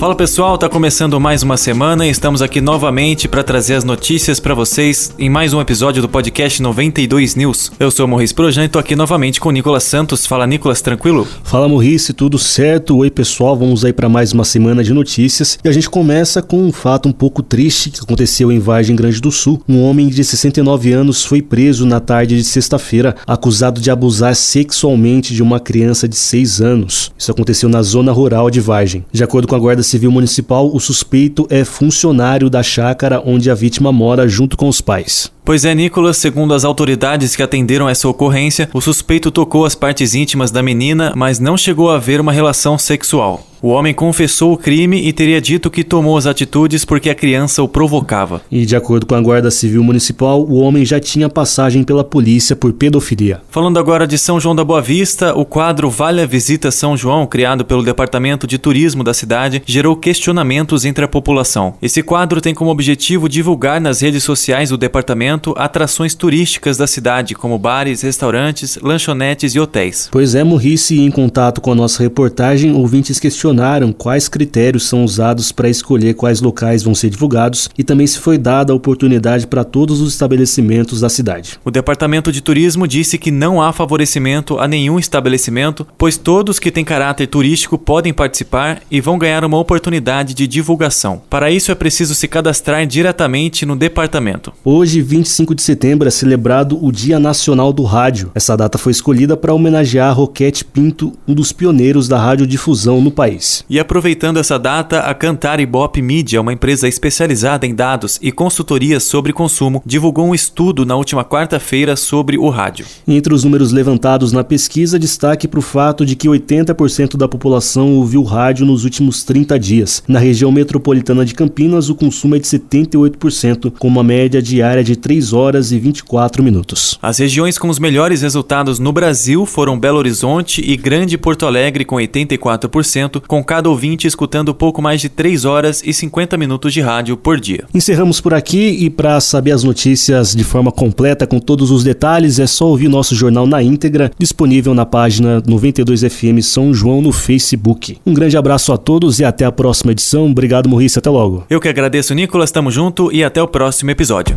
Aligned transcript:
Fala 0.00 0.14
pessoal, 0.14 0.56
tá 0.56 0.66
começando 0.66 1.20
mais 1.20 1.42
uma 1.42 1.58
semana 1.58 2.06
e 2.06 2.10
estamos 2.10 2.40
aqui 2.40 2.58
novamente 2.58 3.28
para 3.28 3.44
trazer 3.44 3.74
as 3.74 3.84
notícias 3.84 4.40
para 4.40 4.54
vocês 4.54 5.14
em 5.18 5.28
mais 5.28 5.52
um 5.52 5.60
episódio 5.60 6.00
do 6.00 6.08
podcast 6.08 6.62
92 6.62 7.34
News. 7.34 7.70
Eu 7.78 7.90
sou 7.90 8.06
o 8.06 8.08
Morris 8.08 8.32
Projan 8.32 8.64
e 8.64 8.68
tô 8.70 8.78
aqui 8.78 8.96
novamente 8.96 9.38
com 9.38 9.50
o 9.50 9.52
Nicolas 9.52 9.82
Santos. 9.82 10.24
Fala 10.24 10.46
Nicolas, 10.46 10.80
tranquilo? 10.80 11.28
Fala 11.44 11.68
Morris, 11.68 12.10
tudo 12.16 12.38
certo? 12.38 12.96
Oi 12.96 13.10
pessoal, 13.10 13.54
vamos 13.54 13.84
aí 13.84 13.92
para 13.92 14.08
mais 14.08 14.32
uma 14.32 14.42
semana 14.42 14.82
de 14.82 14.94
notícias 14.94 15.58
e 15.62 15.68
a 15.68 15.72
gente 15.72 15.90
começa 15.90 16.40
com 16.40 16.62
um 16.62 16.72
fato 16.72 17.06
um 17.06 17.12
pouco 17.12 17.42
triste 17.42 17.90
que 17.90 18.00
aconteceu 18.00 18.50
em 18.50 18.58
Vargem 18.58 18.96
Grande 18.96 19.20
do 19.20 19.30
Sul. 19.30 19.62
Um 19.68 19.82
homem 19.82 20.08
de 20.08 20.24
69 20.24 20.94
anos 20.94 21.26
foi 21.26 21.42
preso 21.42 21.84
na 21.84 22.00
tarde 22.00 22.38
de 22.38 22.44
sexta-feira 22.44 23.16
acusado 23.26 23.82
de 23.82 23.90
abusar 23.90 24.34
sexualmente 24.34 25.34
de 25.34 25.42
uma 25.42 25.60
criança 25.60 26.08
de 26.08 26.16
6 26.16 26.62
anos. 26.62 27.12
Isso 27.18 27.30
aconteceu 27.30 27.68
na 27.68 27.82
zona 27.82 28.12
rural 28.12 28.48
de 28.48 28.62
Vargem. 28.62 29.04
De 29.12 29.22
acordo 29.22 29.46
com 29.46 29.54
a 29.54 29.58
Guarda 29.58 29.89
Civil 29.90 30.12
Municipal, 30.12 30.70
o 30.72 30.78
suspeito 30.78 31.48
é 31.50 31.64
funcionário 31.64 32.48
da 32.48 32.62
chácara 32.62 33.20
onde 33.26 33.50
a 33.50 33.56
vítima 33.56 33.90
mora 33.90 34.28
junto 34.28 34.56
com 34.56 34.68
os 34.68 34.80
pais. 34.80 35.32
Pois 35.44 35.64
é, 35.64 35.74
Nicolas, 35.74 36.16
segundo 36.16 36.54
as 36.54 36.64
autoridades 36.64 37.34
que 37.34 37.42
atenderam 37.42 37.88
essa 37.88 38.08
ocorrência, 38.08 38.68
o 38.72 38.80
suspeito 38.80 39.30
tocou 39.30 39.64
as 39.64 39.74
partes 39.74 40.14
íntimas 40.14 40.50
da 40.50 40.62
menina, 40.62 41.12
mas 41.16 41.38
não 41.38 41.56
chegou 41.56 41.90
a 41.90 41.96
haver 41.96 42.20
uma 42.20 42.32
relação 42.32 42.78
sexual. 42.78 43.46
O 43.62 43.68
homem 43.68 43.92
confessou 43.92 44.54
o 44.54 44.56
crime 44.56 45.06
e 45.06 45.12
teria 45.12 45.38
dito 45.38 45.70
que 45.70 45.84
tomou 45.84 46.16
as 46.16 46.24
atitudes 46.24 46.82
porque 46.82 47.10
a 47.10 47.14
criança 47.14 47.62
o 47.62 47.68
provocava. 47.68 48.40
E 48.50 48.64
de 48.64 48.74
acordo 48.74 49.04
com 49.04 49.14
a 49.14 49.20
Guarda 49.20 49.50
Civil 49.50 49.84
Municipal, 49.84 50.42
o 50.42 50.54
homem 50.60 50.82
já 50.82 50.98
tinha 50.98 51.28
passagem 51.28 51.82
pela 51.82 52.02
polícia 52.02 52.56
por 52.56 52.72
pedofilia. 52.72 53.42
Falando 53.50 53.78
agora 53.78 54.06
de 54.06 54.16
São 54.16 54.40
João 54.40 54.56
da 54.56 54.64
Boa 54.64 54.80
Vista, 54.80 55.34
o 55.38 55.44
quadro 55.44 55.90
Vale 55.90 56.22
a 56.22 56.26
Visita 56.26 56.70
São 56.70 56.96
João, 56.96 57.26
criado 57.26 57.62
pelo 57.62 57.82
Departamento 57.82 58.46
de 58.46 58.56
Turismo 58.56 59.04
da 59.04 59.12
cidade, 59.12 59.62
gerou 59.66 59.94
questionamentos 59.94 60.86
entre 60.86 61.04
a 61.04 61.08
população. 61.08 61.74
Esse 61.82 62.02
quadro 62.02 62.40
tem 62.40 62.54
como 62.54 62.70
objetivo 62.70 63.28
divulgar 63.28 63.78
nas 63.78 64.00
redes 64.00 64.24
sociais 64.24 64.70
do 64.70 64.78
departamento 64.78 65.29
atrações 65.56 66.14
turísticas 66.14 66.76
da 66.76 66.86
cidade, 66.86 67.34
como 67.34 67.58
bares, 67.58 68.02
restaurantes, 68.02 68.78
lanchonetes 68.82 69.54
e 69.54 69.60
hotéis. 69.60 70.08
Pois 70.10 70.34
é, 70.34 70.42
Morrice, 70.42 70.98
em 70.98 71.10
contato 71.10 71.60
com 71.60 71.72
a 71.72 71.74
nossa 71.74 72.02
reportagem, 72.02 72.72
ouvintes 72.72 73.20
questionaram 73.20 73.92
quais 73.92 74.28
critérios 74.28 74.88
são 74.88 75.04
usados 75.04 75.52
para 75.52 75.68
escolher 75.68 76.14
quais 76.14 76.40
locais 76.40 76.82
vão 76.82 76.94
ser 76.94 77.10
divulgados 77.10 77.68
e 77.76 77.84
também 77.84 78.06
se 78.06 78.18
foi 78.18 78.38
dada 78.38 78.72
a 78.72 78.76
oportunidade 78.76 79.46
para 79.46 79.64
todos 79.64 80.00
os 80.00 80.12
estabelecimentos 80.12 81.00
da 81.00 81.08
cidade. 81.08 81.58
O 81.64 81.70
Departamento 81.70 82.32
de 82.32 82.40
Turismo 82.40 82.88
disse 82.88 83.18
que 83.18 83.30
não 83.30 83.60
há 83.60 83.72
favorecimento 83.72 84.58
a 84.58 84.66
nenhum 84.66 84.98
estabelecimento, 84.98 85.86
pois 85.98 86.16
todos 86.16 86.58
que 86.58 86.70
têm 86.70 86.84
caráter 86.84 87.26
turístico 87.26 87.78
podem 87.78 88.12
participar 88.12 88.82
e 88.90 89.00
vão 89.00 89.18
ganhar 89.18 89.44
uma 89.44 89.58
oportunidade 89.58 90.34
de 90.34 90.46
divulgação. 90.46 91.22
Para 91.28 91.50
isso 91.50 91.70
é 91.70 91.74
preciso 91.74 92.14
se 92.14 92.28
cadastrar 92.28 92.86
diretamente 92.86 93.66
no 93.66 93.76
departamento. 93.76 94.52
Hoje, 94.64 95.02
25 95.20 95.54
de 95.54 95.60
setembro, 95.60 96.08
é 96.08 96.10
celebrado 96.10 96.82
o 96.82 96.90
Dia 96.90 97.18
Nacional 97.18 97.74
do 97.74 97.82
Rádio. 97.82 98.30
Essa 98.34 98.56
data 98.56 98.78
foi 98.78 98.90
escolhida 98.90 99.36
para 99.36 99.52
homenagear 99.52 100.16
Roquete 100.16 100.64
Pinto, 100.64 101.12
um 101.28 101.34
dos 101.34 101.52
pioneiros 101.52 102.08
da 102.08 102.18
radiodifusão 102.18 103.02
no 103.02 103.10
país. 103.10 103.62
E 103.68 103.78
aproveitando 103.78 104.38
essa 104.38 104.58
data, 104.58 105.00
a 105.00 105.12
Cantar 105.12 105.60
Ibope 105.60 106.00
Media, 106.00 106.40
uma 106.40 106.54
empresa 106.54 106.88
especializada 106.88 107.66
em 107.66 107.74
dados 107.74 108.18
e 108.22 108.32
consultorias 108.32 109.02
sobre 109.02 109.30
consumo, 109.30 109.82
divulgou 109.84 110.26
um 110.26 110.34
estudo 110.34 110.86
na 110.86 110.96
última 110.96 111.22
quarta-feira 111.22 111.96
sobre 111.96 112.38
o 112.38 112.48
rádio. 112.48 112.86
Entre 113.06 113.34
os 113.34 113.44
números 113.44 113.72
levantados 113.72 114.32
na 114.32 114.42
pesquisa, 114.42 114.98
destaque 114.98 115.46
para 115.46 115.60
o 115.60 115.62
fato 115.62 116.06
de 116.06 116.16
que 116.16 116.28
80% 116.28 117.18
da 117.18 117.28
população 117.28 117.92
ouviu 117.96 118.22
rádio 118.22 118.64
nos 118.64 118.84
últimos 118.84 119.22
30 119.22 119.58
dias. 119.58 120.02
Na 120.08 120.18
região 120.18 120.50
metropolitana 120.50 121.26
de 121.26 121.34
Campinas, 121.34 121.90
o 121.90 121.94
consumo 121.94 122.36
é 122.36 122.38
de 122.38 122.46
78%, 122.46 123.70
com 123.78 123.86
uma 123.86 124.02
média 124.02 124.40
diária 124.40 124.82
de 124.82 124.96
3 124.96 125.09
horas 125.32 125.72
e 125.72 125.78
24 125.78 126.42
minutos. 126.42 126.98
As 127.02 127.18
regiões 127.18 127.58
com 127.58 127.68
os 127.68 127.78
melhores 127.78 128.22
resultados 128.22 128.78
no 128.78 128.92
Brasil 128.92 129.44
foram 129.44 129.78
Belo 129.78 129.98
Horizonte 129.98 130.62
e 130.64 130.76
Grande 130.76 131.18
Porto 131.18 131.46
Alegre, 131.46 131.84
com 131.84 131.96
84%, 131.96 133.22
com 133.26 133.42
cada 133.42 133.68
ouvinte 133.68 134.06
escutando 134.06 134.54
pouco 134.54 134.80
mais 134.80 135.00
de 135.00 135.08
3 135.08 135.44
horas 135.44 135.82
e 135.84 135.92
50 135.92 136.36
minutos 136.36 136.72
de 136.72 136.80
rádio 136.80 137.16
por 137.16 137.40
dia. 137.40 137.64
Encerramos 137.74 138.20
por 138.20 138.32
aqui 138.32 138.84
e 138.84 138.88
para 138.88 139.20
saber 139.20 139.52
as 139.52 139.64
notícias 139.64 140.34
de 140.34 140.44
forma 140.44 140.70
completa 140.70 141.26
com 141.26 141.40
todos 141.40 141.70
os 141.70 141.82
detalhes 141.82 142.38
é 142.38 142.46
só 142.46 142.66
ouvir 142.66 142.88
nosso 142.88 143.14
jornal 143.14 143.46
na 143.46 143.62
íntegra, 143.62 144.10
disponível 144.18 144.74
na 144.74 144.86
página 144.86 145.40
92FM 145.42 146.42
São 146.42 146.72
João 146.72 147.02
no 147.02 147.12
Facebook. 147.12 147.98
Um 148.06 148.14
grande 148.14 148.36
abraço 148.36 148.72
a 148.72 148.78
todos 148.78 149.18
e 149.18 149.24
até 149.24 149.44
a 149.44 149.52
próxima 149.52 149.92
edição. 149.92 150.30
Obrigado, 150.30 150.68
Maurício, 150.68 150.98
até 150.98 151.10
logo. 151.10 151.44
Eu 151.48 151.60
que 151.60 151.68
agradeço, 151.68 152.14
Nicolas, 152.14 152.50
tamo 152.50 152.70
junto 152.70 153.12
e 153.12 153.24
até 153.24 153.42
o 153.42 153.48
próximo 153.48 153.90
episódio. 153.90 154.36